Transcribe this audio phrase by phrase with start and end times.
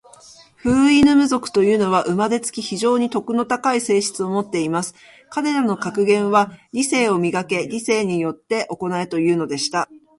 [0.55, 4.95] フウイヌム族というのは、生れつき、非常に徳の高い性質を持っています。
[5.29, 7.67] 彼等の格言は、『理性を磨け。
[7.67, 9.87] 理性によって行え。』というのでした。